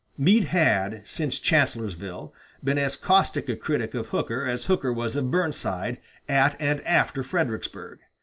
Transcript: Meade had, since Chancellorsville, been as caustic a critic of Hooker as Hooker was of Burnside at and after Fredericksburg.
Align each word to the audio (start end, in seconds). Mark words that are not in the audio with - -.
Meade 0.17 0.45
had, 0.45 1.03
since 1.07 1.39
Chancellorsville, 1.39 2.33
been 2.63 2.79
as 2.79 2.95
caustic 2.95 3.47
a 3.47 3.55
critic 3.55 3.93
of 3.93 4.07
Hooker 4.07 4.47
as 4.47 4.65
Hooker 4.65 4.91
was 4.91 5.15
of 5.15 5.29
Burnside 5.29 5.99
at 6.27 6.59
and 6.59 6.81
after 6.87 7.21
Fredericksburg. 7.21 7.99